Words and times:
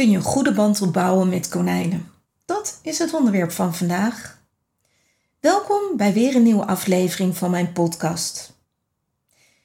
kun 0.00 0.10
je 0.10 0.16
een 0.16 0.22
goede 0.22 0.52
band 0.52 0.82
opbouwen 0.82 1.28
met 1.28 1.48
konijnen? 1.48 2.10
Dat 2.44 2.78
is 2.82 2.98
het 2.98 3.14
onderwerp 3.14 3.50
van 3.50 3.74
vandaag. 3.74 4.42
Welkom 5.40 5.96
bij 5.96 6.12
weer 6.12 6.36
een 6.36 6.42
nieuwe 6.42 6.66
aflevering 6.66 7.36
van 7.36 7.50
mijn 7.50 7.72
podcast. 7.72 8.52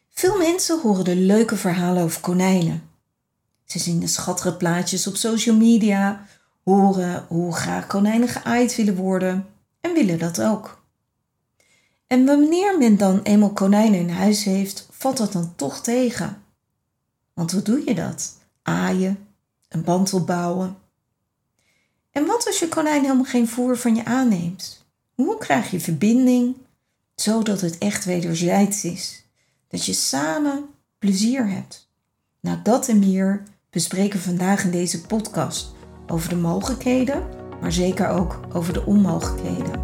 Veel 0.10 0.38
mensen 0.38 0.82
horen 0.82 1.04
de 1.04 1.16
leuke 1.16 1.56
verhalen 1.56 2.04
over 2.04 2.21
konijnen. 2.21 2.90
Ze 3.66 3.79
zien 3.79 4.00
de 4.00 4.08
schattige 4.08 4.56
plaatjes 4.56 5.08
op 5.08 5.16
social 5.16 5.55
media, 5.55 6.27
horen 6.63 7.25
hoe 7.27 7.54
graag 7.54 7.88
konijnen 7.88 8.27
geaaid 8.27 8.75
willen 8.75 8.95
worden 8.95 9.47
en 9.81 9.93
willen 9.93 10.20
dat 10.20 10.41
ook. 10.41 10.83
En 12.07 12.25
wanneer 12.25 12.77
men 12.77 12.97
dan 12.97 13.21
eenmaal 13.21 13.54
konijnen 13.54 13.99
in 13.99 14.09
huis 14.09 14.43
heeft, 14.43 14.88
valt 14.91 15.17
dat 15.17 15.31
dan 15.31 15.54
toch 15.55 15.81
tegen. 15.81 16.43
Want 17.33 17.52
hoe 17.52 17.61
doe 17.61 17.81
je 17.86 17.95
dat? 17.95 18.33
Aaien, 18.61 19.25
een 19.70 19.84
band 19.84 20.13
opbouwen. 20.13 20.77
En 22.12 22.26
wat 22.26 22.48
als 22.48 22.59
je 22.59 22.67
konijn 22.67 23.02
helemaal 23.02 23.23
geen 23.23 23.48
voer 23.48 23.77
van 23.77 23.95
je 23.95 24.05
aanneemt? 24.05 24.85
Hoe 25.16 25.38
krijg 25.38 25.71
je 25.71 25.80
verbinding 25.80 26.55
zodat 27.16 27.62
het 27.62 27.77
echt 27.77 28.05
wederzijds 28.05 28.84
is? 28.84 29.23
Dat 29.67 29.85
je 29.85 29.93
samen 29.93 30.66
plezier 30.99 31.49
hebt. 31.49 31.90
Nou, 32.40 32.57
dat 32.63 32.88
en 32.88 32.99
meer 32.99 33.43
bespreken 33.70 34.20
we 34.20 34.26
vandaag 34.26 34.63
in 34.63 34.71
deze 34.71 35.02
podcast 35.02 35.73
over 36.07 36.29
de 36.29 36.35
mogelijkheden, 36.35 37.23
maar 37.62 37.71
zeker 37.71 38.07
ook 38.07 38.40
over 38.54 38.73
de 38.73 38.85
onmogelijkheden. 38.85 39.84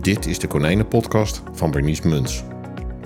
Dit 0.00 0.26
is 0.26 0.38
de 0.38 0.46
Konijnenpodcast 0.46 1.42
van 1.52 1.70
Bernice 1.70 2.08
Muns. 2.08 2.44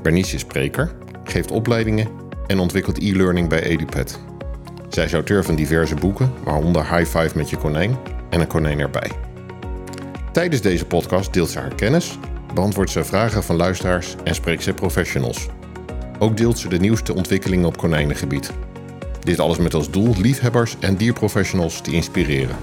Bernice 0.03 0.34
is 0.34 0.41
spreker, 0.41 0.97
geeft 1.25 1.50
opleidingen 1.50 2.26
en 2.46 2.59
ontwikkelt 2.59 2.98
e-learning 2.98 3.48
bij 3.48 3.62
EduPet. 3.62 4.20
Zij 4.88 5.05
is 5.05 5.12
auteur 5.12 5.45
van 5.45 5.55
diverse 5.55 5.95
boeken, 5.95 6.32
waaronder 6.45 6.96
High 6.96 7.19
Five 7.19 7.36
met 7.36 7.50
je 7.50 7.56
konijn 7.56 7.97
en 8.30 8.41
een 8.41 8.47
konijn 8.47 8.80
erbij. 8.80 9.11
Tijdens 10.33 10.62
deze 10.62 10.86
podcast 10.86 11.33
deelt 11.33 11.50
ze 11.50 11.58
haar 11.58 11.75
kennis, 11.75 12.19
beantwoordt 12.55 12.91
ze 12.91 13.05
vragen 13.05 13.42
van 13.42 13.56
luisteraars 13.56 14.14
en 14.25 14.34
spreekt 14.34 14.62
ze 14.62 14.75
professionals. 14.75 15.48
Ook 16.19 16.36
deelt 16.36 16.58
ze 16.58 16.69
de 16.69 16.78
nieuwste 16.78 17.14
ontwikkelingen 17.14 17.66
op 17.66 17.77
konijnengebied. 17.77 18.50
Dit 19.20 19.41
alles 19.41 19.58
met 19.58 19.75
als 19.75 19.91
doel 19.91 20.14
liefhebbers 20.19 20.77
en 20.81 20.97
dierprofessionals 20.97 21.81
te 21.81 21.92
inspireren. 21.92 22.56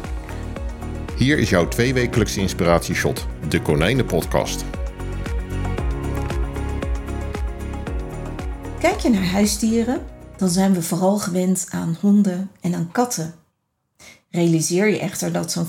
Hier 1.18 1.38
is 1.38 1.50
jouw 1.50 1.68
tweewekelijkse 1.68 2.40
inspiratieshot, 2.40 3.28
de 3.47 3.62
Konijnenpodcast. 3.62 4.66
Kijk 8.84 9.00
je 9.00 9.09
naar 9.09 9.26
huisdieren, 9.26 10.06
dan 10.38 10.50
zijn 10.50 10.73
we 10.73 10.81
vooral 10.81 11.17
gewend 11.17 11.67
aan 11.70 11.98
honden 12.02 12.52
en 12.62 12.76
aan 12.76 12.92
katten. 12.92 13.34
Realiseer 14.30 14.88
je 14.88 15.00
echter 15.00 15.31
dat 15.31 15.52
zo'n 15.52 15.67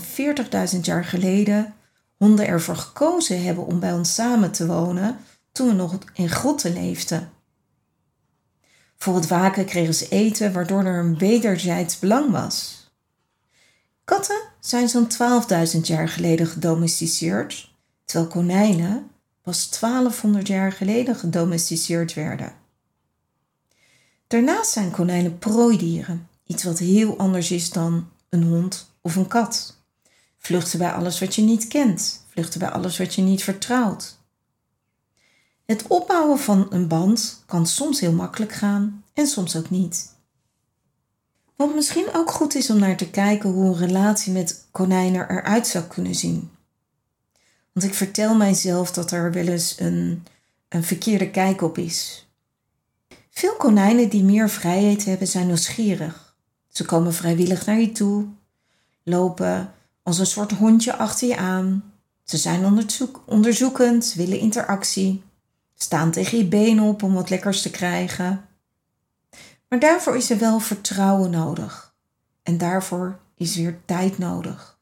40.000 0.73 0.79
jaar 0.81 1.05
geleden 1.05 1.73
honden 2.17 2.47
ervoor 2.47 2.75
gekozen 2.75 3.43
hebben 3.43 3.65
om 3.65 3.79
bij 3.79 3.93
ons 3.93 4.13
samen 4.13 4.51
te 4.51 4.65
wonen 4.67 5.17
toen 5.51 5.67
we 5.67 5.73
nog 5.73 5.97
in 6.13 6.29
grotten 6.29 6.73
leefden. 6.73 7.29
Voor 8.97 9.15
het 9.15 9.27
waken 9.27 9.65
kregen 9.65 9.93
ze 9.93 10.07
eten, 10.09 10.53
waardoor 10.53 10.83
er 10.83 10.99
een 10.99 11.17
wederzijds 11.17 11.99
belang 11.99 12.31
was. 12.31 12.87
Katten 14.03 14.41
zijn 14.59 14.89
zo'n 14.89 15.07
12.000 15.75 15.79
jaar 15.81 16.09
geleden 16.09 16.47
gedomesticeerd, 16.47 17.71
terwijl 18.05 18.29
konijnen 18.29 19.09
pas 19.41 19.79
1200 19.79 20.47
jaar 20.47 20.71
geleden 20.71 21.15
gedomesticeerd 21.15 22.13
werden. 22.13 22.63
Daarnaast 24.35 24.71
zijn 24.71 24.91
konijnen 24.91 25.39
prooidieren, 25.39 26.27
iets 26.45 26.63
wat 26.63 26.79
heel 26.79 27.17
anders 27.17 27.51
is 27.51 27.69
dan 27.69 28.09
een 28.29 28.43
hond 28.43 28.91
of 29.01 29.15
een 29.15 29.27
kat. 29.27 29.77
Vluchten 30.37 30.79
bij 30.79 30.91
alles 30.91 31.19
wat 31.19 31.35
je 31.35 31.41
niet 31.41 31.67
kent, 31.67 32.25
vluchten 32.29 32.59
bij 32.59 32.69
alles 32.69 32.97
wat 32.97 33.15
je 33.15 33.21
niet 33.21 33.43
vertrouwt. 33.43 34.17
Het 35.65 35.87
opbouwen 35.87 36.39
van 36.39 36.67
een 36.69 36.87
band 36.87 37.43
kan 37.45 37.67
soms 37.67 37.99
heel 37.99 38.11
makkelijk 38.11 38.51
gaan 38.51 39.03
en 39.13 39.27
soms 39.27 39.55
ook 39.55 39.69
niet. 39.69 40.13
Wat 41.55 41.75
misschien 41.75 42.07
ook 42.13 42.31
goed 42.31 42.55
is 42.55 42.69
om 42.69 42.79
naar 42.79 42.97
te 42.97 43.09
kijken 43.09 43.49
hoe 43.49 43.65
een 43.65 43.87
relatie 43.87 44.33
met 44.33 44.65
konijnen 44.71 45.29
eruit 45.29 45.67
zou 45.67 45.83
kunnen 45.83 46.15
zien. 46.15 46.51
Want 47.71 47.85
ik 47.85 47.93
vertel 47.93 48.35
mijzelf 48.35 48.91
dat 48.91 49.11
er 49.11 49.31
wel 49.31 49.47
eens 49.47 49.79
een, 49.79 50.25
een 50.69 50.83
verkeerde 50.83 51.29
kijk 51.29 51.61
op 51.61 51.77
is. 51.77 52.24
Veel 53.37 53.55
konijnen 53.55 54.09
die 54.09 54.23
meer 54.23 54.49
vrijheid 54.49 55.05
hebben 55.05 55.27
zijn 55.27 55.47
nieuwsgierig. 55.47 56.35
Ze 56.69 56.85
komen 56.85 57.13
vrijwillig 57.13 57.65
naar 57.65 57.79
je 57.79 57.91
toe, 57.91 58.25
lopen 59.03 59.73
als 60.03 60.19
een 60.19 60.25
soort 60.25 60.51
hondje 60.51 60.95
achter 60.95 61.27
je 61.27 61.37
aan. 61.37 61.93
Ze 62.23 62.37
zijn 62.37 62.65
onderzoek, 62.65 63.23
onderzoekend, 63.25 64.13
willen 64.13 64.39
interactie, 64.39 65.23
staan 65.75 66.11
tegen 66.11 66.37
je 66.37 66.45
benen 66.45 66.83
op 66.83 67.03
om 67.03 67.13
wat 67.13 67.29
lekkers 67.29 67.61
te 67.61 67.71
krijgen. 67.71 68.45
Maar 69.67 69.79
daarvoor 69.79 70.15
is 70.15 70.29
er 70.29 70.37
wel 70.37 70.59
vertrouwen 70.59 71.29
nodig. 71.29 71.93
En 72.43 72.57
daarvoor 72.57 73.19
is 73.37 73.55
weer 73.55 73.79
tijd 73.85 74.17
nodig. 74.17 74.77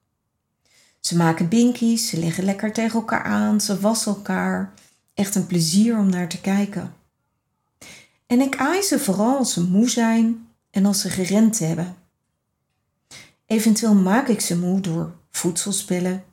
Ze 0.99 1.17
maken 1.17 1.49
binkies, 1.49 2.09
ze 2.09 2.19
liggen 2.19 2.43
lekker 2.43 2.73
tegen 2.73 2.99
elkaar 2.99 3.23
aan, 3.23 3.61
ze 3.61 3.79
wassen 3.79 4.15
elkaar. 4.15 4.73
Echt 5.13 5.35
een 5.35 5.47
plezier 5.47 5.97
om 5.97 6.09
naar 6.09 6.29
te 6.29 6.41
kijken. 6.41 6.93
En 8.27 8.41
ik 8.41 8.57
aai 8.57 8.81
ze 8.81 8.99
vooral 8.99 9.37
als 9.37 9.53
ze 9.53 9.63
moe 9.63 9.89
zijn 9.89 10.47
en 10.69 10.85
als 10.85 11.01
ze 11.01 11.09
gerend 11.09 11.59
hebben. 11.59 11.95
Eventueel 13.45 13.95
maak 13.95 14.27
ik 14.27 14.41
ze 14.41 14.57
moe 14.57 14.81
door 14.81 15.15
voedselspellen 15.31 16.23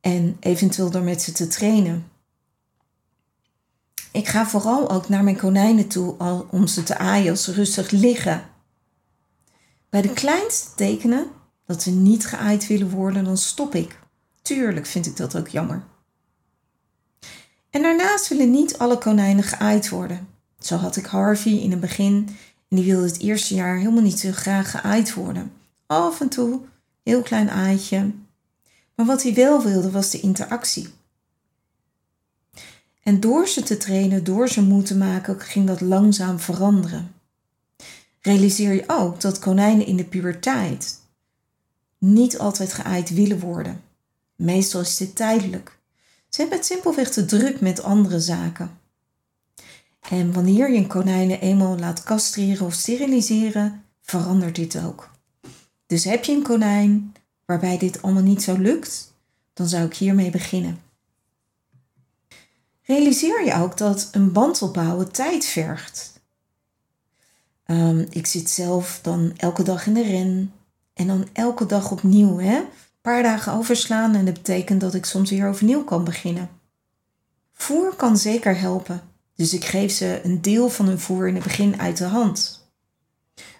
en 0.00 0.36
eventueel 0.40 0.90
door 0.90 1.02
met 1.02 1.22
ze 1.22 1.32
te 1.32 1.46
trainen. 1.46 2.08
Ik 4.12 4.28
ga 4.28 4.46
vooral 4.46 4.90
ook 4.90 5.08
naar 5.08 5.24
mijn 5.24 5.36
konijnen 5.36 5.88
toe 5.88 6.16
om 6.50 6.66
ze 6.66 6.82
te 6.82 6.98
aaien 6.98 7.30
als 7.30 7.44
ze 7.44 7.52
rustig 7.52 7.90
liggen. 7.90 8.50
Bij 9.88 10.02
de 10.02 10.12
kleinste 10.12 10.74
tekenen 10.74 11.26
dat 11.66 11.82
ze 11.82 11.90
niet 11.90 12.26
geaaid 12.26 12.66
willen 12.66 12.90
worden, 12.90 13.24
dan 13.24 13.36
stop 13.36 13.74
ik. 13.74 13.98
Tuurlijk 14.42 14.86
vind 14.86 15.06
ik 15.06 15.16
dat 15.16 15.36
ook 15.36 15.48
jammer. 15.48 15.84
En 17.70 17.82
daarnaast 17.82 18.28
willen 18.28 18.50
niet 18.50 18.78
alle 18.78 18.98
konijnen 18.98 19.44
geaaid 19.44 19.88
worden. 19.88 20.28
Zo 20.64 20.76
had 20.76 20.96
ik 20.96 21.06
Harvey 21.06 21.52
in 21.52 21.70
het 21.70 21.80
begin 21.80 22.28
en 22.68 22.76
die 22.76 22.84
wilde 22.84 23.06
het 23.06 23.20
eerste 23.20 23.54
jaar 23.54 23.76
helemaal 23.76 24.02
niet 24.02 24.18
zo 24.18 24.32
graag 24.32 24.70
geaaid 24.70 25.14
worden. 25.14 25.52
Af 25.86 26.20
en 26.20 26.28
toe, 26.28 26.60
heel 27.02 27.22
klein 27.22 27.50
aaitje. 27.50 28.12
Maar 28.94 29.06
wat 29.06 29.22
hij 29.22 29.34
wel 29.34 29.62
wilde 29.62 29.90
was 29.90 30.10
de 30.10 30.20
interactie. 30.20 30.88
En 33.02 33.20
door 33.20 33.48
ze 33.48 33.62
te 33.62 33.76
trainen, 33.76 34.24
door 34.24 34.48
ze 34.48 34.62
moe 34.62 34.82
te 34.82 34.96
maken, 34.96 35.40
ging 35.40 35.66
dat 35.66 35.80
langzaam 35.80 36.38
veranderen. 36.38 37.14
Realiseer 38.20 38.72
je 38.72 38.84
ook 38.86 39.20
dat 39.20 39.38
konijnen 39.38 39.86
in 39.86 39.96
de 39.96 40.04
puberteit 40.04 41.00
niet 41.98 42.38
altijd 42.38 42.72
geaaid 42.72 43.10
willen 43.10 43.38
worden. 43.38 43.82
Meestal 44.36 44.80
is 44.80 44.96
dit 44.96 45.16
tijdelijk. 45.16 45.78
Ze 46.28 46.40
hebben 46.40 46.58
het 46.58 46.66
simpelweg 46.66 47.10
te 47.10 47.24
druk 47.24 47.60
met 47.60 47.82
andere 47.82 48.20
zaken. 48.20 48.82
En 50.10 50.32
wanneer 50.32 50.70
je 50.70 50.78
een 50.78 50.86
konijnen 50.86 51.40
eenmaal 51.40 51.78
laat 51.78 52.02
castreren 52.02 52.66
of 52.66 52.72
steriliseren, 52.72 53.84
verandert 54.02 54.56
dit 54.56 54.82
ook. 54.84 55.10
Dus 55.86 56.04
heb 56.04 56.24
je 56.24 56.32
een 56.32 56.42
konijn 56.42 57.14
waarbij 57.44 57.78
dit 57.78 58.02
allemaal 58.02 58.22
niet 58.22 58.42
zo 58.42 58.58
lukt, 58.58 59.14
dan 59.52 59.68
zou 59.68 59.84
ik 59.84 59.94
hiermee 59.94 60.30
beginnen. 60.30 60.80
Realiseer 62.82 63.44
je 63.44 63.54
ook 63.54 63.76
dat 63.76 64.08
een 64.12 64.32
band 64.32 64.62
opbouwen 64.62 65.12
tijd 65.12 65.44
vergt. 65.44 66.20
Um, 67.66 68.06
ik 68.10 68.26
zit 68.26 68.50
zelf 68.50 68.98
dan 69.02 69.32
elke 69.36 69.62
dag 69.62 69.86
in 69.86 69.94
de 69.94 70.02
ren 70.02 70.52
en 70.94 71.06
dan 71.06 71.28
elke 71.32 71.66
dag 71.66 71.90
opnieuw. 71.90 72.38
Hè? 72.38 72.56
Een 72.56 72.66
paar 73.00 73.22
dagen 73.22 73.52
overslaan 73.52 74.14
en 74.14 74.24
dat 74.24 74.34
betekent 74.34 74.80
dat 74.80 74.94
ik 74.94 75.04
soms 75.04 75.30
weer 75.30 75.48
overnieuw 75.48 75.84
kan 75.84 76.04
beginnen. 76.04 76.48
Voer 77.52 77.94
kan 77.94 78.16
zeker 78.16 78.58
helpen, 78.58 79.02
dus 79.36 79.54
ik 79.54 79.64
geef 79.64 79.92
ze 79.92 80.20
een 80.24 80.42
deel 80.42 80.68
van 80.68 80.86
hun 80.86 81.00
voer 81.00 81.28
in 81.28 81.34
het 81.34 81.44
begin 81.44 81.80
uit 81.80 81.96
de 81.96 82.04
hand. 82.04 82.68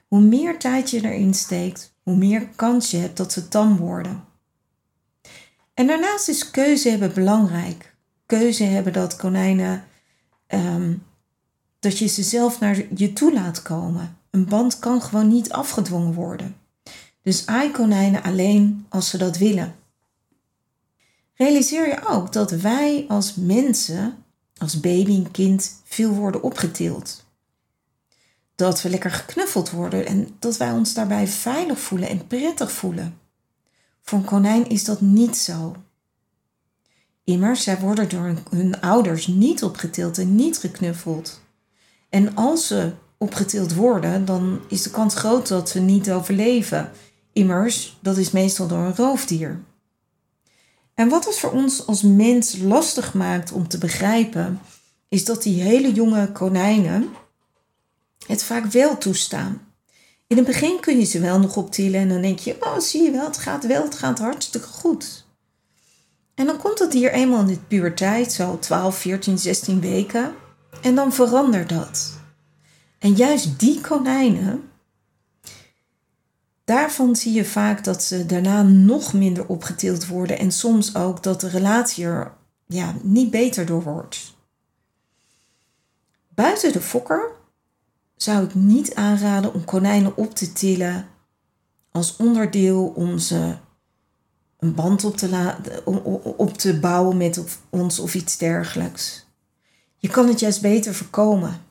Hoe 0.09 0.21
meer 0.21 0.59
tijd 0.59 0.91
je 0.91 1.05
erin 1.05 1.35
steekt, 1.35 1.95
hoe 2.03 2.17
meer 2.17 2.49
kans 2.49 2.91
je 2.91 2.97
hebt 2.97 3.17
dat 3.17 3.33
ze 3.33 3.49
tam 3.49 3.77
worden. 3.77 4.25
En 5.75 5.87
daarnaast 5.87 6.29
is 6.29 6.51
keuze 6.51 6.89
hebben 6.89 7.15
belangrijk 7.15 7.95
keuze 8.27 8.65
hebben 8.65 8.93
dat 8.93 9.17
konijnen, 9.17 9.85
um, 10.49 11.03
dat 11.81 11.99
je 11.99 12.07
ze 12.07 12.23
zelf 12.23 12.61
naar 12.61 12.83
je 12.95 13.13
toe 13.13 13.33
laat 13.33 13.63
komen. 13.63 14.19
Een 14.31 14.45
band 14.45 14.79
kan 14.79 15.03
gewoon 15.03 15.29
niet 15.29 15.53
afgedwongen 15.53 16.15
worden. 16.15 16.57
Dus 17.23 17.47
aai 17.47 17.71
konijnen 17.71 18.23
alleen 18.23 18.87
als 18.89 19.09
ze 19.11 19.19
dat 19.19 19.39
willen. 19.39 19.75
Realiseer 21.35 21.89
je 21.89 22.07
ook 22.07 22.33
dat 22.33 22.51
wij 22.51 23.05
als 23.09 23.35
mensen, 23.35 24.24
als 24.65 24.81
baby 24.81 25.15
en 25.15 25.31
kind, 25.31 25.81
veel 25.85 26.11
worden 26.11 26.43
opgetild. 26.43 27.23
dat 28.55 28.83
we 28.83 28.91
lekker 28.91 29.11
geknuffeld 29.11 29.71
worden 29.71 30.07
en 30.07 30.29
dat 30.39 30.57
wij 30.57 30.71
ons 30.71 30.95
daarbij 30.95 31.27
veilig 31.27 31.79
voelen 31.79 32.09
en 32.09 32.27
prettig 32.27 32.73
voelen. 32.73 33.19
Voor 34.03 34.19
een 34.19 34.25
konijn 34.25 34.69
is 34.69 34.85
dat 34.85 35.01
niet 35.01 35.37
zo. 35.37 35.77
Immers, 37.25 37.63
zij 37.63 37.79
worden 37.79 38.09
door 38.09 38.35
hun 38.51 38.81
ouders 38.81 39.27
niet 39.27 39.63
opgetild 39.63 40.19
en 40.19 40.35
niet 40.35 40.59
geknuffeld. 40.59 41.41
En 42.09 42.35
als 42.35 42.67
ze 42.67 42.93
opgetild 43.19 43.75
worden, 43.75 44.25
dan 44.25 44.61
is 44.69 44.83
de 44.83 44.91
kans 44.91 45.15
groot 45.15 45.49
dat 45.49 45.69
ze 45.69 45.81
niet 45.81 46.11
overleven. 46.11 46.91
Immers, 47.33 47.99
dat 48.01 48.17
is 48.17 48.31
meestal 48.31 48.67
door 48.67 48.79
een 48.79 48.97
roofdier. 48.97 49.61
En 50.95 51.09
wat 51.09 51.25
het 51.25 51.39
voor 51.39 51.51
ons 51.51 51.87
als 51.87 52.03
mens 52.03 52.57
lastig 52.57 53.15
maakt 53.15 53.53
om 53.53 53.69
te 53.69 53.79
begrijpen, 53.79 54.61
is 55.09 55.25
dat 55.25 55.43
die 55.43 55.63
hele 55.63 55.93
jonge 55.93 56.33
konijnen 56.33 57.09
het 58.27 58.43
vaak 58.43 58.65
wel 58.65 58.99
toestaan. 58.99 59.63
In 60.27 60.37
het 60.37 60.47
begin 60.47 60.81
kun 60.81 60.99
je 60.99 61.05
ze 61.05 61.21
wel 61.21 61.41
nog 61.41 61.57
optillen 61.57 62.01
en 62.01 62.09
dan 62.09 62.23
denk 62.23 62.39
je, 62.39 62.57
oh 62.61 62.79
zie 62.79 63.03
je 63.03 63.11
wel, 63.11 63.25
het 63.25 63.39
gaat 63.39 63.67
wel, 63.67 63.83
het 63.83 63.95
gaat 63.95 64.19
hartstikke 64.19 64.67
goed. 64.67 65.25
En 66.35 66.47
dan 66.47 66.59
komt 66.59 66.79
het 66.79 66.93
dier 66.93 67.13
eenmaal 67.13 67.41
in 67.41 67.47
de 67.47 67.59
puberteit, 67.69 68.33
zo 68.33 68.59
12, 68.59 68.99
14, 68.99 69.39
16 69.39 69.81
weken, 69.81 70.35
en 70.83 70.95
dan 70.95 71.13
verandert 71.13 71.69
dat. 71.69 72.13
En 72.99 73.13
juist 73.13 73.59
die 73.61 73.81
konijnen, 73.81 74.71
daarvan 76.65 77.17
zie 77.17 77.33
je 77.33 77.45
vaak 77.45 77.85
dat 77.85 78.03
ze 78.03 78.27
daarna 78.27 78.63
nog 78.63 79.13
minder 79.13 79.47
opgetild 79.47 80.07
worden 80.07 80.39
en 80.39 80.53
soms 80.53 80.95
ook 80.95 81.23
dat 81.23 81.41
de 81.41 81.49
relatie 81.49 82.05
er 82.05 82.33
ja, 82.67 82.95
niet 83.03 83.31
beter 83.31 83.67
door 83.67 83.83
wordt. 83.83 84.35
Buiten 86.29 86.73
de 86.73 86.81
fokker 86.81 87.31
zou 88.17 88.45
ik 88.45 88.55
niet 88.55 88.95
aanraden 88.95 89.55
om 89.55 89.65
konijnen 89.65 90.17
op 90.17 90.35
te 90.35 90.53
tillen 90.53 91.07
als 91.91 92.17
onderdeel 92.17 92.87
om 92.87 93.19
ze 93.19 93.57
een 94.59 94.75
band 94.75 95.05
op 95.05 95.17
te, 95.17 95.83
op 96.37 96.59
te 96.59 96.79
bouwen 96.79 97.17
met 97.17 97.59
ons 97.71 97.99
of 97.99 98.15
iets 98.15 98.37
dergelijks. 98.37 99.27
Je 99.97 100.09
kan 100.09 100.29
het 100.29 100.41
juist 100.41 100.61
beter 100.61 100.95
voorkomen. 100.95 101.63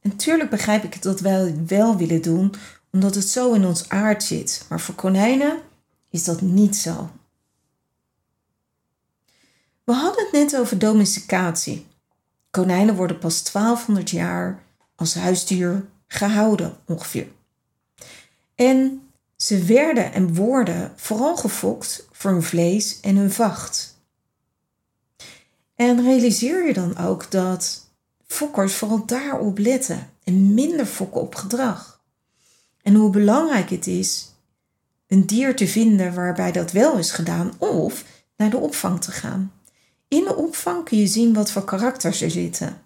En 0.00 0.10
natuurlijk 0.10 0.50
begrijp 0.50 0.84
ik 0.84 1.02
dat 1.02 1.20
wij 1.20 1.54
wel 1.66 1.96
willen 1.96 2.22
doen, 2.22 2.54
omdat 2.92 3.14
het 3.14 3.28
zo 3.28 3.52
in 3.52 3.66
ons 3.66 3.88
aard 3.88 4.22
zit. 4.22 4.66
Maar 4.68 4.80
voor 4.80 4.94
konijnen 4.94 5.58
is 6.10 6.24
dat 6.24 6.40
niet 6.40 6.76
zo. 6.76 7.10
We 9.84 9.92
hadden 9.92 10.24
het 10.24 10.32
net 10.32 10.56
over 10.56 10.78
domesticatie. 10.78 11.86
Konijnen 12.50 12.96
worden 12.96 13.18
pas 13.18 13.52
1200 13.52 14.10
jaar 14.10 14.62
als 14.96 15.14
huisdier 15.14 15.84
gehouden 16.06 16.76
ongeveer. 16.86 17.28
En 18.54 19.08
ze 19.36 19.64
werden 19.64 20.12
en 20.12 20.34
worden 20.34 20.92
vooral 20.96 21.36
gefokt 21.36 22.06
voor 22.12 22.30
hun 22.30 22.42
vlees 22.42 23.00
en 23.00 23.16
hun 23.16 23.32
vacht. 23.32 23.96
En 25.74 26.02
realiseer 26.02 26.66
je 26.66 26.72
dan 26.72 26.96
ook 26.98 27.30
dat 27.30 27.86
fokkers 28.26 28.74
vooral 28.74 29.06
daarop 29.06 29.58
letten 29.58 30.10
en 30.24 30.54
minder 30.54 30.86
fokken 30.86 31.20
op 31.20 31.34
gedrag. 31.34 31.91
En 32.82 32.94
hoe 32.94 33.10
belangrijk 33.10 33.70
het 33.70 33.86
is 33.86 34.32
een 35.06 35.26
dier 35.26 35.56
te 35.56 35.68
vinden 35.68 36.14
waarbij 36.14 36.52
dat 36.52 36.72
wel 36.72 36.98
is 36.98 37.10
gedaan 37.10 37.52
of 37.58 38.04
naar 38.36 38.50
de 38.50 38.56
opvang 38.56 39.00
te 39.00 39.10
gaan. 39.10 39.52
In 40.08 40.24
de 40.24 40.36
opvang 40.36 40.84
kun 40.84 40.98
je 40.98 41.06
zien 41.06 41.34
wat 41.34 41.50
voor 41.50 41.64
karakters 41.64 42.20
er 42.20 42.30
zitten. 42.30 42.82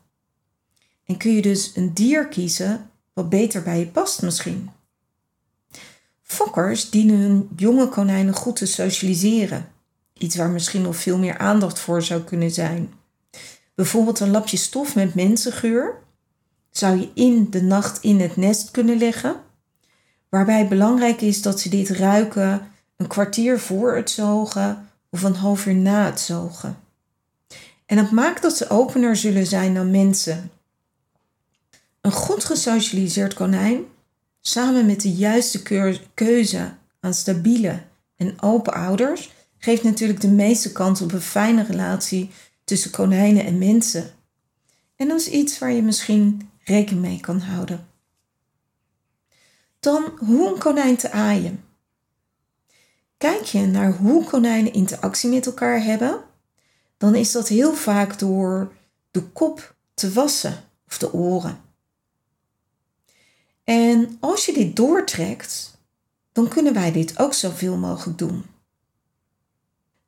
En 1.04 1.16
kun 1.16 1.32
je 1.32 1.42
dus 1.42 1.72
een 1.74 1.94
dier 1.94 2.28
kiezen 2.28 2.90
wat 3.12 3.28
beter 3.28 3.62
bij 3.62 3.78
je 3.78 3.86
past 3.86 4.22
misschien. 4.22 4.70
Fokkers 6.22 6.90
dienen 6.90 7.18
hun 7.18 7.48
jonge 7.56 7.88
konijnen 7.88 8.34
goed 8.34 8.56
te 8.56 8.66
socialiseren. 8.66 9.68
Iets 10.12 10.36
waar 10.36 10.50
misschien 10.50 10.82
nog 10.82 10.96
veel 10.96 11.18
meer 11.18 11.38
aandacht 11.38 11.78
voor 11.78 12.02
zou 12.02 12.22
kunnen 12.22 12.50
zijn. 12.50 12.92
Bijvoorbeeld 13.74 14.20
een 14.20 14.30
lapje 14.30 14.56
stof 14.56 14.94
met 14.94 15.14
mensengeur 15.14 15.94
zou 16.70 16.98
je 16.98 17.10
in 17.14 17.50
de 17.50 17.62
nacht 17.62 18.02
in 18.02 18.20
het 18.20 18.36
nest 18.36 18.70
kunnen 18.70 18.98
leggen. 18.98 19.40
Waarbij 20.28 20.68
belangrijk 20.68 21.20
is 21.20 21.42
dat 21.42 21.60
ze 21.60 21.68
dit 21.68 21.88
ruiken 21.88 22.70
een 22.96 23.06
kwartier 23.06 23.60
voor 23.60 23.96
het 23.96 24.10
zogen 24.10 24.88
of 25.10 25.22
een 25.22 25.34
half 25.34 25.66
uur 25.66 25.74
na 25.74 26.04
het 26.04 26.20
zogen. 26.20 26.78
En 27.86 27.96
dat 27.96 28.10
maakt 28.10 28.42
dat 28.42 28.56
ze 28.56 28.70
opener 28.70 29.16
zullen 29.16 29.46
zijn 29.46 29.74
dan 29.74 29.90
mensen. 29.90 30.50
Een 32.00 32.12
goed 32.12 32.44
gesocialiseerd 32.44 33.34
konijn, 33.34 33.84
samen 34.40 34.86
met 34.86 35.00
de 35.00 35.12
juiste 35.12 35.62
keuze 36.14 36.72
aan 37.00 37.14
stabiele 37.14 37.82
en 38.16 38.42
open 38.42 38.72
ouders, 38.72 39.30
geeft 39.58 39.82
natuurlijk 39.82 40.20
de 40.20 40.30
meeste 40.30 40.72
kans 40.72 41.00
op 41.00 41.12
een 41.12 41.20
fijne 41.20 41.62
relatie 41.62 42.30
tussen 42.64 42.90
konijnen 42.90 43.44
en 43.44 43.58
mensen. 43.58 44.10
En 44.96 45.08
dat 45.08 45.20
is 45.20 45.28
iets 45.28 45.58
waar 45.58 45.72
je 45.72 45.82
misschien 45.82 46.50
rekening 46.64 47.04
mee 47.04 47.20
kan 47.20 47.40
houden. 47.40 47.86
Dan 49.86 50.12
hoe 50.18 50.48
een 50.48 50.58
konijn 50.58 50.96
te 50.96 51.10
aaien. 51.10 51.64
Kijk 53.16 53.42
je 53.42 53.66
naar 53.66 53.92
hoe 53.92 54.24
konijnen 54.24 54.72
interactie 54.72 55.30
met 55.30 55.46
elkaar 55.46 55.82
hebben, 55.82 56.20
dan 56.96 57.14
is 57.14 57.32
dat 57.32 57.48
heel 57.48 57.74
vaak 57.74 58.18
door 58.18 58.72
de 59.10 59.22
kop 59.22 59.74
te 59.94 60.12
wassen 60.12 60.64
of 60.86 60.98
de 60.98 61.12
oren. 61.12 61.60
En 63.64 64.16
als 64.20 64.46
je 64.46 64.52
dit 64.52 64.76
doortrekt, 64.76 65.78
dan 66.32 66.48
kunnen 66.48 66.74
wij 66.74 66.92
dit 66.92 67.18
ook 67.18 67.34
zoveel 67.34 67.76
mogelijk 67.76 68.18
doen. 68.18 68.44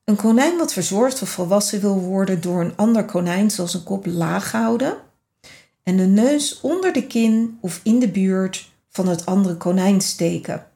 Een 0.04 0.16
konijn 0.16 0.56
wat 0.56 0.72
verzorgd 0.72 1.22
of 1.22 1.28
volwassen 1.28 1.80
wil 1.80 2.00
worden 2.00 2.40
door 2.40 2.60
een 2.60 2.76
ander 2.76 3.04
konijn, 3.04 3.50
zoals 3.50 3.75
een 3.75 3.84
kop 3.84 4.06
laag 4.06 4.52
houden 4.52 4.98
en 5.82 5.96
de 5.96 6.06
neus 6.06 6.60
onder 6.60 6.92
de 6.92 7.06
kin 7.06 7.58
of 7.60 7.80
in 7.82 7.98
de 7.98 8.08
buurt 8.08 8.76
van 8.98 9.08
het 9.08 9.26
andere 9.26 9.56
konijn 9.56 10.00
steken. 10.00 10.66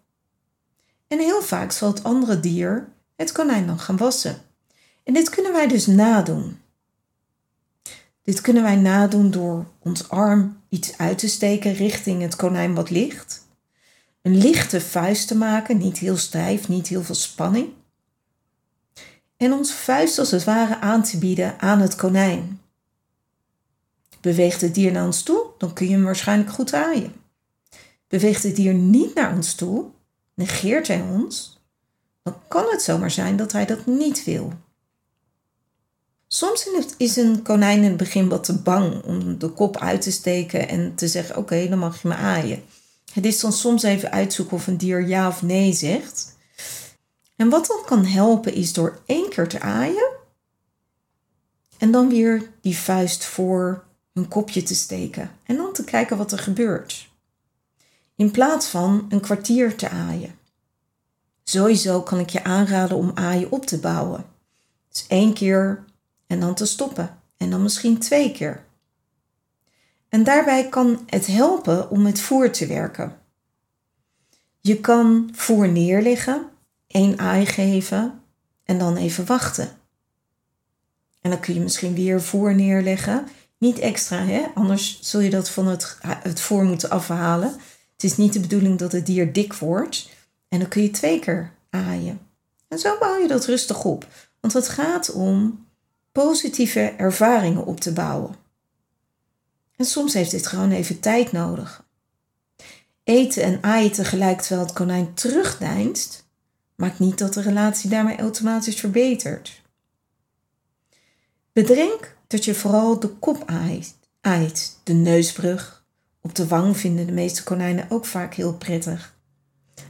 En 1.08 1.18
heel 1.18 1.42
vaak 1.42 1.72
zal 1.72 1.88
het 1.88 2.04
andere 2.04 2.40
dier 2.40 2.88
het 3.16 3.32
konijn 3.32 3.66
dan 3.66 3.78
gaan 3.78 3.96
wassen. 3.96 4.36
En 5.04 5.14
dit 5.14 5.30
kunnen 5.30 5.52
wij 5.52 5.66
dus 5.66 5.86
nadoen. 5.86 6.58
Dit 8.22 8.40
kunnen 8.40 8.62
wij 8.62 8.76
nadoen 8.76 9.30
door 9.30 9.66
ons 9.78 10.08
arm 10.08 10.60
iets 10.68 10.98
uit 10.98 11.18
te 11.18 11.28
steken 11.28 11.72
richting 11.72 12.22
het 12.22 12.36
konijn 12.36 12.74
wat 12.74 12.90
ligt. 12.90 13.46
Een 14.22 14.36
lichte 14.36 14.80
vuist 14.80 15.28
te 15.28 15.36
maken, 15.36 15.78
niet 15.78 15.98
heel 15.98 16.16
stijf, 16.16 16.68
niet 16.68 16.88
heel 16.88 17.02
veel 17.02 17.14
spanning. 17.14 17.68
En 19.36 19.52
ons 19.52 19.72
vuist 19.72 20.18
als 20.18 20.30
het 20.30 20.44
ware 20.44 20.78
aan 20.78 21.02
te 21.02 21.18
bieden 21.18 21.60
aan 21.60 21.80
het 21.80 21.94
konijn. 21.94 22.60
Beweegt 24.20 24.60
het 24.60 24.74
dier 24.74 24.92
naar 24.92 25.06
ons 25.06 25.22
toe, 25.22 25.44
dan 25.58 25.72
kun 25.72 25.86
je 25.86 25.92
hem 25.92 26.04
waarschijnlijk 26.04 26.50
goed 26.50 26.74
aaien. 26.74 27.21
Beweegt 28.12 28.42
het 28.42 28.56
dier 28.56 28.74
niet 28.74 29.14
naar 29.14 29.34
ons 29.34 29.54
toe, 29.54 29.84
negeert 30.34 30.88
hij 30.88 31.00
ons, 31.00 31.60
dan 32.22 32.34
kan 32.48 32.64
het 32.70 32.82
zomaar 32.82 33.10
zijn 33.10 33.36
dat 33.36 33.52
hij 33.52 33.66
dat 33.66 33.86
niet 33.86 34.24
wil. 34.24 34.52
Soms 36.26 36.68
is 36.96 37.16
een 37.16 37.42
konijn 37.42 37.78
in 37.78 37.88
het 37.88 37.96
begin 37.96 38.28
wat 38.28 38.44
te 38.44 38.58
bang 38.58 39.02
om 39.02 39.38
de 39.38 39.48
kop 39.48 39.76
uit 39.76 40.02
te 40.02 40.10
steken 40.10 40.68
en 40.68 40.94
te 40.94 41.08
zeggen: 41.08 41.36
Oké, 41.36 41.68
dan 41.68 41.78
mag 41.78 42.02
je 42.02 42.08
me 42.08 42.14
aaien. 42.14 42.62
Het 43.12 43.24
is 43.24 43.40
dan 43.40 43.52
soms 43.52 43.82
even 43.82 44.10
uitzoeken 44.10 44.56
of 44.56 44.66
een 44.66 44.76
dier 44.76 45.06
ja 45.06 45.28
of 45.28 45.42
nee 45.42 45.72
zegt. 45.72 46.36
En 47.36 47.48
wat 47.48 47.66
dan 47.66 47.82
kan 47.86 48.04
helpen 48.04 48.54
is 48.54 48.72
door 48.72 49.00
één 49.06 49.28
keer 49.28 49.48
te 49.48 49.60
aaien 49.60 50.10
en 51.78 51.90
dan 51.90 52.08
weer 52.08 52.50
die 52.60 52.76
vuist 52.76 53.24
voor 53.24 53.84
hun 54.12 54.28
kopje 54.28 54.62
te 54.62 54.74
steken 54.74 55.30
en 55.46 55.56
dan 55.56 55.72
te 55.72 55.84
kijken 55.84 56.16
wat 56.16 56.32
er 56.32 56.38
gebeurt. 56.38 57.10
In 58.16 58.30
plaats 58.30 58.66
van 58.66 59.06
een 59.08 59.20
kwartier 59.20 59.76
te 59.76 59.88
aaien. 59.88 60.38
Sowieso 61.44 62.02
kan 62.02 62.18
ik 62.18 62.30
je 62.30 62.44
aanraden 62.44 62.96
om 62.96 63.10
aaien 63.14 63.50
op 63.50 63.66
te 63.66 63.78
bouwen. 63.78 64.24
Dus 64.88 65.06
één 65.08 65.32
keer 65.32 65.84
en 66.26 66.40
dan 66.40 66.54
te 66.54 66.66
stoppen 66.66 67.18
en 67.36 67.50
dan 67.50 67.62
misschien 67.62 67.98
twee 67.98 68.32
keer. 68.32 68.64
En 70.08 70.24
daarbij 70.24 70.68
kan 70.68 71.02
het 71.06 71.26
helpen 71.26 71.90
om 71.90 72.02
met 72.02 72.20
voer 72.20 72.50
te 72.50 72.66
werken. 72.66 73.18
Je 74.60 74.80
kan 74.80 75.30
voer 75.32 75.68
neerleggen, 75.68 76.50
één 76.86 77.18
aai 77.18 77.46
geven 77.46 78.22
en 78.64 78.78
dan 78.78 78.96
even 78.96 79.26
wachten. 79.26 79.68
En 81.20 81.30
dan 81.30 81.40
kun 81.40 81.54
je 81.54 81.60
misschien 81.60 81.94
weer 81.94 82.22
voer 82.22 82.54
neerleggen. 82.54 83.28
Niet 83.58 83.78
extra, 83.78 84.16
hè? 84.16 84.44
anders 84.54 84.98
zul 85.00 85.20
je 85.20 85.30
dat 85.30 85.50
van 85.50 85.66
het, 85.66 85.98
het 86.02 86.40
voer 86.40 86.64
moeten 86.64 86.90
afhalen. 86.90 87.54
Het 88.02 88.10
is 88.10 88.16
niet 88.16 88.32
de 88.32 88.40
bedoeling 88.40 88.78
dat 88.78 88.92
het 88.92 89.06
dier 89.06 89.32
dik 89.32 89.54
wordt. 89.54 90.08
En 90.48 90.58
dan 90.58 90.68
kun 90.68 90.82
je 90.82 90.90
twee 90.90 91.18
keer 91.18 91.52
aaien. 91.70 92.20
En 92.68 92.78
zo 92.78 92.98
bouw 92.98 93.16
je 93.16 93.28
dat 93.28 93.44
rustig 93.44 93.84
op. 93.84 94.06
Want 94.40 94.52
het 94.52 94.68
gaat 94.68 95.12
om 95.12 95.66
positieve 96.12 96.80
ervaringen 96.80 97.66
op 97.66 97.80
te 97.80 97.92
bouwen. 97.92 98.34
En 99.76 99.84
soms 99.84 100.14
heeft 100.14 100.30
dit 100.30 100.46
gewoon 100.46 100.70
even 100.70 101.00
tijd 101.00 101.32
nodig. 101.32 101.84
eten 103.04 103.42
en 103.42 103.62
aaien 103.62 103.92
tegelijk 103.92 104.40
terwijl 104.40 104.66
het 104.66 104.74
konijn 104.74 105.14
terugdeinst, 105.14 106.26
maakt 106.74 106.98
niet 106.98 107.18
dat 107.18 107.34
de 107.34 107.42
relatie 107.42 107.90
daarmee 107.90 108.18
automatisch 108.18 108.80
verbetert. 108.80 109.62
Bedenk 111.52 112.16
dat 112.26 112.44
je 112.44 112.54
vooral 112.54 113.00
de 113.00 113.08
kop 113.08 113.42
aait, 113.46 113.94
aait, 114.20 114.78
de 114.82 114.92
neusbrug. 114.92 115.81
Op 116.22 116.34
de 116.34 116.46
wang 116.46 116.76
vinden 116.76 117.06
de 117.06 117.12
meeste 117.12 117.44
konijnen 117.44 117.86
ook 117.88 118.06
vaak 118.06 118.34
heel 118.34 118.54
prettig. 118.54 119.14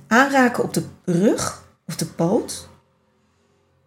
Aanraken 0.07 0.65
op 0.65 0.75
de 0.75 0.85
rug 1.05 1.65
of 1.87 1.97
de 1.97 2.07
poot, 2.07 2.69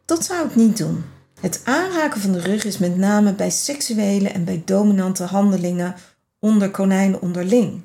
dat 0.06 0.26
zou 0.26 0.48
ik 0.48 0.56
niet 0.56 0.78
doen. 0.78 1.04
Het 1.40 1.62
aanraken 1.64 2.22
van 2.22 2.32
de 2.32 2.40
rug 2.40 2.64
is 2.64 2.78
met 2.78 2.98
name 2.98 3.34
bij 3.34 3.50
seksuele 3.50 4.30
en 4.30 4.44
bij 4.44 4.62
dominante 4.66 5.24
handelingen 5.24 5.96
onder 6.40 6.72
konijnen 6.72 7.22
onderling. 7.22 7.82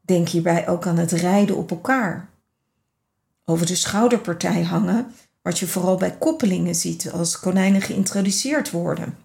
Denk 0.00 0.28
hierbij 0.28 0.68
ook 0.68 0.86
aan 0.86 0.98
het 0.98 1.12
rijden 1.12 1.56
op 1.56 1.70
elkaar. 1.70 2.28
Over 3.44 3.66
de 3.66 3.74
schouderpartij 3.74 4.62
hangen, 4.62 5.14
wat 5.42 5.58
je 5.58 5.66
vooral 5.66 5.96
bij 5.96 6.16
koppelingen 6.16 6.74
ziet 6.74 7.10
als 7.12 7.40
konijnen 7.40 7.80
geïntroduceerd 7.80 8.70
worden. 8.70 9.16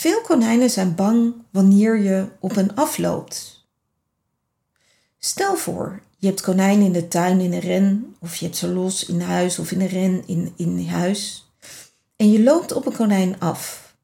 Veel 0.00 0.20
konijnen 0.20 0.70
zijn 0.70 0.94
bang 0.94 1.34
wanneer 1.50 1.98
je 1.98 2.28
op 2.38 2.56
een 2.56 2.74
afloopt. 2.74 3.66
Stel 5.18 5.56
voor, 5.56 6.02
je 6.18 6.26
hebt 6.26 6.40
konijnen 6.40 6.86
in 6.86 6.92
de 6.92 7.08
tuin 7.08 7.40
in 7.40 7.52
een 7.52 7.60
ren, 7.60 8.16
of 8.20 8.36
je 8.36 8.44
hebt 8.44 8.56
ze 8.56 8.68
los 8.68 9.04
in 9.04 9.20
huis 9.20 9.58
of 9.58 9.70
in 9.70 9.80
een 9.80 9.86
ren 9.86 10.26
in, 10.26 10.52
in 10.56 10.86
huis. 10.86 11.50
En 12.16 12.32
je 12.32 12.42
loopt 12.42 12.72
op 12.72 12.86
een 12.86 12.92
konijn 12.92 13.40
af. 13.40 13.94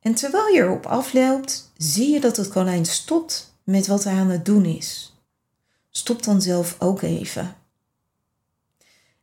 En 0.00 0.14
terwijl 0.14 0.48
je 0.48 0.60
erop 0.60 0.86
afloopt, 0.86 1.72
zie 1.76 2.12
je 2.12 2.20
dat 2.20 2.36
het 2.36 2.48
konijn 2.48 2.84
stopt 2.84 3.54
met 3.64 3.86
wat 3.86 4.04
hij 4.04 4.14
aan 4.14 4.30
het 4.30 4.44
doen 4.44 4.64
is. 4.64 5.16
Stop 5.90 6.22
dan 6.22 6.42
zelf 6.42 6.76
ook 6.78 7.02
even. 7.02 7.56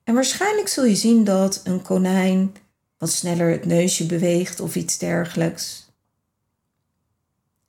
En 0.04 0.14
waarschijnlijk 0.14 0.68
zul 0.68 0.86
je 0.86 0.96
zien 0.96 1.24
dat 1.24 1.62
een 1.64 1.82
konijn 1.82 2.56
wat 3.04 3.12
sneller 3.12 3.50
het 3.52 3.66
neusje 3.66 4.06
beweegt 4.06 4.60
of 4.60 4.76
iets 4.76 4.98
dergelijks. 4.98 5.92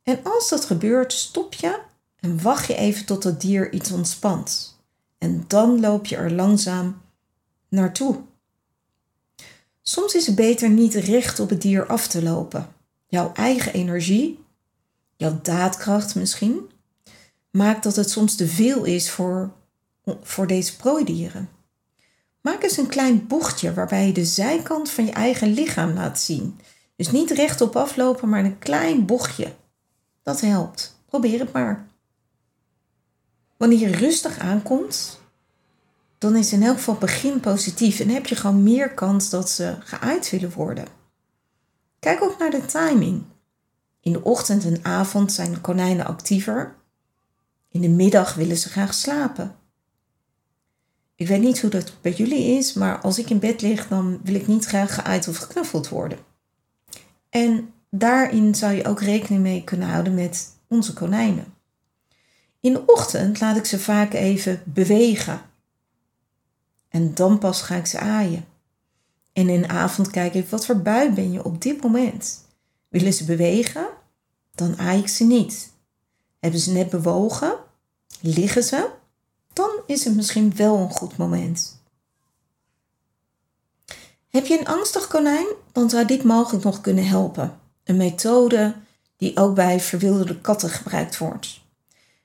En 0.02 0.20
als 0.22 0.48
dat 0.48 0.64
gebeurt, 0.64 1.12
stop 1.12 1.54
je 1.54 1.80
en 2.16 2.42
wacht 2.42 2.66
je 2.66 2.74
even 2.74 3.04
tot 3.06 3.24
het 3.24 3.40
dier 3.40 3.72
iets 3.72 3.90
ontspant. 3.90 4.78
En 5.18 5.44
dan 5.46 5.80
loop 5.80 6.06
je 6.06 6.16
er 6.16 6.32
langzaam 6.32 7.00
naartoe. 7.68 8.20
Soms 9.82 10.14
is 10.14 10.26
het 10.26 10.36
beter 10.36 10.70
niet 10.70 10.94
recht 10.94 11.40
op 11.40 11.50
het 11.50 11.62
dier 11.62 11.86
af 11.86 12.08
te 12.08 12.22
lopen. 12.22 12.68
Jouw 13.06 13.32
eigen 13.32 13.72
energie, 13.72 14.44
jouw 15.16 15.40
daadkracht 15.42 16.14
misschien, 16.14 16.70
maakt 17.50 17.82
dat 17.82 17.96
het 17.96 18.10
soms 18.10 18.34
te 18.36 18.48
veel 18.48 18.84
is 18.84 19.10
voor, 19.10 19.52
voor 20.22 20.46
deze 20.46 20.76
prooidieren. 20.76 21.48
Maak 22.44 22.62
eens 22.62 22.76
een 22.76 22.86
klein 22.86 23.26
bochtje 23.26 23.74
waarbij 23.74 24.06
je 24.06 24.12
de 24.12 24.24
zijkant 24.24 24.90
van 24.90 25.04
je 25.04 25.12
eigen 25.12 25.52
lichaam 25.52 25.92
laat 25.92 26.20
zien. 26.20 26.60
Dus 26.96 27.10
niet 27.10 27.30
rechtop 27.30 27.76
aflopen, 27.76 28.28
maar 28.28 28.44
een 28.44 28.58
klein 28.58 29.06
bochtje. 29.06 29.52
Dat 30.22 30.40
helpt. 30.40 31.00
Probeer 31.06 31.38
het 31.38 31.52
maar. 31.52 31.86
Wanneer 33.56 33.78
je 33.78 33.96
rustig 33.96 34.38
aankomt, 34.38 35.20
dan 36.18 36.36
is 36.36 36.52
in 36.52 36.62
elk 36.62 36.76
geval 36.76 36.94
begin 36.94 37.40
positief 37.40 38.00
en 38.00 38.08
heb 38.08 38.26
je 38.26 38.36
gewoon 38.36 38.62
meer 38.62 38.94
kans 38.94 39.30
dat 39.30 39.50
ze 39.50 39.76
geaaid 39.80 40.30
willen 40.30 40.52
worden. 40.52 40.86
Kijk 41.98 42.22
ook 42.22 42.38
naar 42.38 42.50
de 42.50 42.66
timing. 42.66 43.22
In 44.00 44.12
de 44.12 44.24
ochtend 44.24 44.64
en 44.64 44.84
avond 44.84 45.32
zijn 45.32 45.52
de 45.52 45.60
konijnen 45.60 46.06
actiever. 46.06 46.74
In 47.68 47.80
de 47.80 47.88
middag 47.88 48.34
willen 48.34 48.56
ze 48.56 48.68
graag 48.68 48.94
slapen. 48.94 49.56
Ik 51.16 51.26
weet 51.26 51.40
niet 51.40 51.60
hoe 51.60 51.70
dat 51.70 51.92
bij 52.00 52.12
jullie 52.12 52.58
is, 52.58 52.72
maar 52.72 53.00
als 53.00 53.18
ik 53.18 53.30
in 53.30 53.38
bed 53.38 53.62
lig, 53.62 53.88
dan 53.88 54.20
wil 54.22 54.34
ik 54.34 54.46
niet 54.46 54.64
graag 54.64 54.94
geaaid 54.94 55.28
of 55.28 55.36
geknuffeld 55.36 55.88
worden. 55.88 56.18
En 57.30 57.72
daarin 57.90 58.54
zou 58.54 58.72
je 58.72 58.86
ook 58.86 59.00
rekening 59.00 59.42
mee 59.42 59.64
kunnen 59.64 59.88
houden 59.88 60.14
met 60.14 60.48
onze 60.68 60.92
konijnen. 60.92 61.54
In 62.60 62.72
de 62.72 62.82
ochtend 62.86 63.40
laat 63.40 63.56
ik 63.56 63.64
ze 63.64 63.78
vaak 63.78 64.12
even 64.12 64.62
bewegen. 64.64 65.40
En 66.88 67.14
dan 67.14 67.38
pas 67.38 67.62
ga 67.62 67.74
ik 67.74 67.86
ze 67.86 67.98
aaien. 67.98 68.44
En 69.32 69.48
in 69.48 69.62
de 69.62 69.68
avond 69.68 70.10
kijk 70.10 70.34
ik 70.34 70.48
wat 70.48 70.66
voor 70.66 70.78
bui 70.78 71.12
ben 71.12 71.32
je 71.32 71.44
op 71.44 71.62
dit 71.62 71.82
moment. 71.82 72.44
Willen 72.88 73.12
ze 73.12 73.24
bewegen? 73.24 73.86
Dan 74.54 74.78
aai 74.78 74.98
ik 74.98 75.08
ze 75.08 75.24
niet. 75.24 75.72
Hebben 76.38 76.60
ze 76.60 76.72
net 76.72 76.90
bewogen? 76.90 77.56
Liggen 78.20 78.62
ze? 78.62 78.90
Is 79.86 80.04
het 80.04 80.14
misschien 80.14 80.56
wel 80.56 80.76
een 80.76 80.90
goed 80.90 81.16
moment. 81.16 81.82
Heb 84.28 84.46
je 84.46 84.58
een 84.58 84.66
angstig 84.66 85.06
konijn? 85.06 85.46
Dan 85.72 85.90
zou 85.90 86.04
dit 86.04 86.22
mogelijk 86.22 86.64
nog 86.64 86.80
kunnen 86.80 87.06
helpen. 87.06 87.58
Een 87.84 87.96
methode 87.96 88.74
die 89.16 89.36
ook 89.36 89.54
bij 89.54 89.80
verwilderde 89.80 90.40
katten 90.40 90.70
gebruikt 90.70 91.18
wordt. 91.18 91.60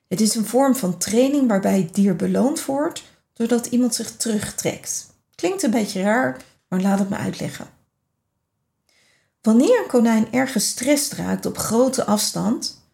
Het 0.08 0.20
is 0.20 0.34
een 0.34 0.46
vorm 0.46 0.76
van 0.76 0.98
training 0.98 1.48
waarbij 1.48 1.78
het 1.78 1.94
dier 1.94 2.16
beloond 2.16 2.64
wordt 2.64 3.02
doordat 3.32 3.66
iemand 3.66 3.94
zich 3.94 4.16
terugtrekt. 4.16 5.06
Klinkt 5.34 5.62
een 5.62 5.70
beetje 5.70 6.02
raar, 6.02 6.42
maar 6.68 6.80
laat 6.80 6.98
het 6.98 7.08
me 7.08 7.16
uitleggen. 7.16 7.66
Wanneer 9.42 9.80
een 9.82 9.88
konijn 9.88 10.32
erg 10.32 10.52
gestrest 10.52 11.12
raakt 11.12 11.46
op 11.46 11.58
grote 11.58 12.04
afstand, 12.04 12.84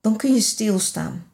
dan 0.00 0.16
kun 0.16 0.34
je 0.34 0.40
stilstaan. 0.40 1.25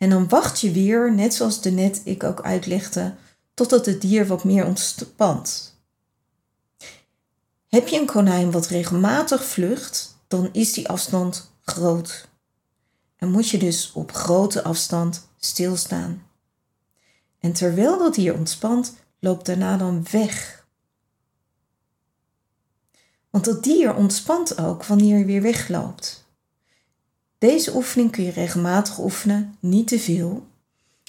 En 0.00 0.10
dan 0.10 0.28
wacht 0.28 0.60
je 0.60 0.70
weer, 0.70 1.14
net 1.14 1.34
zoals 1.34 1.60
de 1.60 1.70
net 1.70 2.00
ik 2.04 2.22
ook 2.22 2.42
uitlegde, 2.42 3.14
totdat 3.54 3.86
het 3.86 4.00
dier 4.00 4.26
wat 4.26 4.44
meer 4.44 4.66
ontspant. 4.66 5.74
Heb 7.68 7.88
je 7.88 8.00
een 8.00 8.06
konijn 8.06 8.50
wat 8.50 8.66
regelmatig 8.66 9.44
vlucht, 9.44 10.16
dan 10.28 10.48
is 10.52 10.72
die 10.72 10.88
afstand 10.88 11.52
groot. 11.60 12.28
En 13.16 13.30
moet 13.30 13.48
je 13.48 13.58
dus 13.58 13.92
op 13.92 14.12
grote 14.12 14.62
afstand 14.62 15.28
stilstaan. 15.36 16.26
En 17.38 17.52
terwijl 17.52 17.98
dat 17.98 18.14
dier 18.14 18.34
ontspant, 18.34 18.94
loopt 19.18 19.46
daarna 19.46 19.76
dan 19.76 20.06
weg. 20.10 20.66
Want 23.30 23.44
dat 23.44 23.64
dier 23.64 23.94
ontspant 23.94 24.58
ook 24.58 24.84
wanneer 24.84 25.18
je 25.18 25.24
weer 25.24 25.42
wegloopt. 25.42 26.19
Deze 27.40 27.74
oefening 27.74 28.10
kun 28.10 28.24
je 28.24 28.30
regelmatig 28.30 28.98
oefenen, 28.98 29.56
niet 29.60 29.88
te 29.88 29.98
veel. 29.98 30.46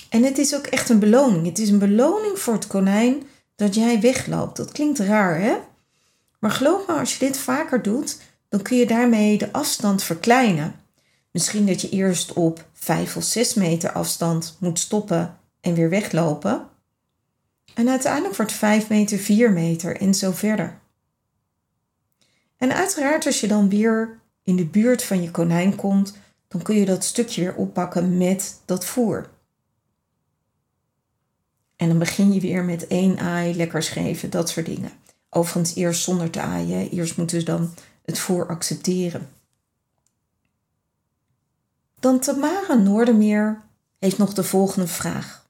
En 0.10 0.24
het 0.24 0.38
is 0.38 0.56
ook 0.56 0.66
echt 0.66 0.90
een 0.90 1.00
beloning. 1.00 1.46
Het 1.46 1.60
is 1.60 1.70
een 1.70 1.80
beloning 1.80 2.40
voor 2.40 2.54
het 2.54 2.68
konijn 2.68 3.24
dat 3.56 3.76
jij 3.76 4.00
wegloopt. 4.00 4.58
Dat 4.58 4.72
klinkt 4.72 5.00
raar, 5.00 5.40
hè? 5.40 5.58
Maar 6.40 6.52
geloof 6.52 6.88
me, 6.88 6.94
als 6.94 7.14
je 7.18 7.26
dit 7.26 7.38
vaker 7.38 7.82
doet, 7.82 8.18
dan 8.50 8.62
kun 8.62 8.78
je 8.78 8.86
daarmee 8.86 9.38
de 9.38 9.52
afstand 9.52 10.04
verkleinen. 10.04 10.76
Misschien 11.32 11.66
dat 11.66 11.82
je 11.82 11.90
eerst 11.90 12.34
op 12.34 12.66
5 12.74 13.16
of 13.16 13.24
6 13.24 13.54
meter 13.54 13.92
afstand 13.92 14.58
moet 14.60 14.80
stoppen 14.80 15.38
en 15.62 15.74
weer 15.74 15.90
weglopen. 15.90 16.68
En 17.74 17.90
uiteindelijk 17.90 18.36
wordt 18.36 18.52
5 18.52 18.90
meter 18.90 19.18
4 19.18 19.52
meter 19.52 19.98
en 19.98 20.14
zo 20.14 20.32
verder. 20.32 20.80
En 22.58 22.74
uiteraard 22.74 23.26
als 23.26 23.40
je 23.40 23.48
dan 23.48 23.70
weer 23.70 24.21
in 24.44 24.56
de 24.56 24.66
buurt 24.66 25.04
van 25.04 25.22
je 25.22 25.32
konijn 25.32 25.76
komt, 25.76 26.18
dan 26.48 26.62
kun 26.62 26.76
je 26.76 26.86
dat 26.86 27.04
stukje 27.04 27.42
weer 27.42 27.56
oppakken 27.56 28.18
met 28.18 28.62
dat 28.66 28.86
voer. 28.86 29.30
En 31.76 31.88
dan 31.88 32.00
begin 32.00 32.34
je 32.34 32.40
weer 32.40 32.64
met 32.64 32.88
één 32.88 33.18
aai, 33.20 33.56
lekkers 33.56 33.90
geven, 33.90 34.30
dat 34.30 34.50
soort 34.50 34.66
dingen. 34.66 34.92
Overigens 35.30 35.76
eerst 35.76 36.04
zonder 36.04 36.30
te 36.30 36.42
aaien. 36.42 36.90
Eerst 36.90 37.18
moeten 37.18 37.40
ze 37.40 37.46
dan 37.46 37.74
het 38.06 38.20
voer 38.20 38.48
accepteren. 38.48 39.30
Dan 42.00 42.20
Tamara 42.20 42.74
Noordermeer 42.74 43.62
heeft 44.00 44.18
nog 44.18 44.34
de 44.34 44.44
volgende 44.44 44.88
vraag. 44.88 45.50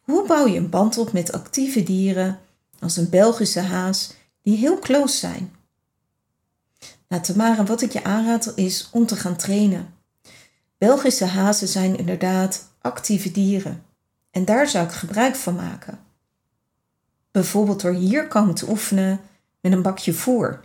Hoe 0.00 0.26
bouw 0.26 0.46
je 0.46 0.58
een 0.58 0.70
band 0.70 0.98
op 0.98 1.12
met 1.12 1.32
actieve 1.32 1.82
dieren 1.82 2.40
als 2.78 2.96
een 2.96 3.08
Belgische 3.08 3.60
haas 3.60 4.14
die 4.42 4.56
heel 4.56 4.78
close 4.78 5.16
zijn? 5.16 5.52
Nou 7.10 7.22
Tamara, 7.22 7.64
wat 7.64 7.82
ik 7.82 7.92
je 7.92 8.04
aanraad 8.04 8.52
is 8.54 8.88
om 8.92 9.06
te 9.06 9.16
gaan 9.16 9.36
trainen. 9.36 9.94
Belgische 10.78 11.24
hazen 11.24 11.68
zijn 11.68 11.98
inderdaad 11.98 12.72
actieve 12.80 13.30
dieren 13.30 13.84
en 14.30 14.44
daar 14.44 14.68
zou 14.68 14.86
ik 14.86 14.92
gebruik 14.92 15.34
van 15.36 15.54
maken. 15.54 15.98
Bijvoorbeeld 17.30 17.80
door 17.80 17.92
hier 17.92 18.28
komen 18.28 18.54
te 18.54 18.68
oefenen 18.68 19.20
met 19.60 19.72
een 19.72 19.82
bakje 19.82 20.12
voer. 20.12 20.60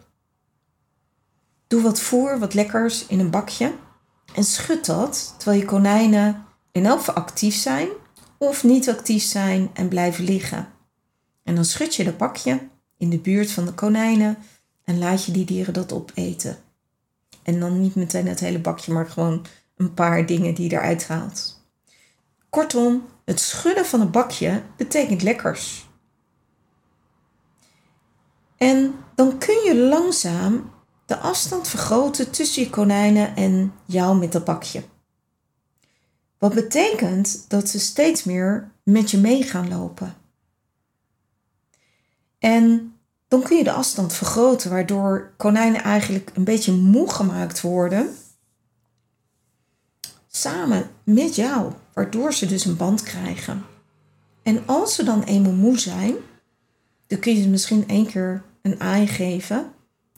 Doe 1.67 1.81
wat 1.81 1.99
voer, 1.99 2.39
wat 2.39 2.53
lekkers 2.53 3.05
in 3.05 3.19
een 3.19 3.29
bakje 3.29 3.73
en 4.35 4.43
schud 4.43 4.85
dat 4.85 5.33
terwijl 5.37 5.59
je 5.59 5.65
konijnen 5.65 6.45
in 6.71 6.85
elk 6.85 6.97
geval 6.97 7.15
actief 7.15 7.55
zijn 7.55 7.87
of 8.37 8.63
niet 8.63 8.89
actief 8.89 9.23
zijn 9.23 9.69
en 9.73 9.87
blijven 9.87 10.23
liggen. 10.23 10.67
En 11.43 11.55
dan 11.55 11.65
schud 11.65 11.95
je 11.95 12.03
dat 12.03 12.17
bakje 12.17 12.67
in 12.97 13.09
de 13.09 13.19
buurt 13.19 13.51
van 13.51 13.65
de 13.65 13.73
konijnen 13.73 14.37
en 14.85 14.97
laat 14.97 15.25
je 15.25 15.31
die 15.31 15.45
dieren 15.45 15.73
dat 15.73 15.93
opeten. 15.93 16.57
En 17.43 17.59
dan 17.59 17.81
niet 17.81 17.95
meteen 17.95 18.27
het 18.27 18.39
hele 18.39 18.59
bakje, 18.59 18.93
maar 18.93 19.07
gewoon 19.07 19.45
een 19.77 19.93
paar 19.93 20.25
dingen 20.25 20.53
die 20.53 20.69
je 20.69 20.75
eruit 20.75 21.07
haalt. 21.07 21.63
Kortom, 22.49 23.05
het 23.25 23.39
schudden 23.39 23.85
van 23.85 24.01
een 24.01 24.11
bakje 24.11 24.63
betekent 24.77 25.21
lekkers. 25.21 25.89
En 28.57 28.95
dan 29.15 29.37
kun 29.37 29.63
je 29.63 29.75
langzaam 29.75 30.73
de 31.05 31.17
afstand 31.17 31.67
vergroten 31.67 32.31
tussen 32.31 32.63
je 32.63 32.69
konijnen 32.69 33.35
en 33.35 33.73
jou 33.85 34.17
met 34.17 34.31
dat 34.31 34.45
bakje. 34.45 34.83
Wat 36.37 36.53
betekent 36.53 37.45
dat 37.49 37.69
ze 37.69 37.79
steeds 37.79 38.23
meer 38.23 38.71
met 38.83 39.11
je 39.11 39.17
mee 39.17 39.43
gaan 39.43 39.69
lopen. 39.69 40.15
En 42.39 42.94
dan 43.35 43.43
kun 43.43 43.57
je 43.57 43.63
de 43.63 43.71
afstand 43.71 44.13
vergroten, 44.13 44.69
waardoor 44.69 45.33
konijnen 45.37 45.83
eigenlijk 45.83 46.31
een 46.33 46.43
beetje 46.43 46.71
moe 46.71 47.09
gemaakt 47.09 47.61
worden. 47.61 48.15
Samen 50.27 50.89
met 51.03 51.35
jou, 51.35 51.71
waardoor 51.93 52.33
ze 52.33 52.45
dus 52.45 52.65
een 52.65 52.77
band 52.77 53.03
krijgen. 53.03 53.65
En 54.43 54.63
als 54.65 54.95
ze 54.95 55.03
dan 55.03 55.23
eenmaal 55.23 55.51
moe 55.51 55.79
zijn, 55.79 56.15
dan 57.07 57.19
kun 57.19 57.35
je 57.35 57.41
ze 57.41 57.49
misschien 57.49 57.87
één 57.87 58.07
keer 58.07 58.43
een 58.61 58.79
aai 58.79 59.07
geven. 59.07 59.71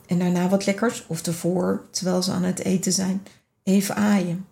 En 0.06 0.20
daarna 0.20 0.50
wat 0.50 0.66
lekkers, 0.66 1.06
of 1.08 1.26
ervoor, 1.26 1.88
terwijl 1.92 2.24
ze 2.24 2.32
aan 2.32 2.44
het 2.44 2.60
eten 2.60 2.94
zijn, 2.94 3.24
even 3.64 3.96
aaien. 3.96 4.46